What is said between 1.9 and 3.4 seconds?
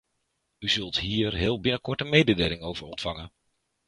een mededeling over ontvangen.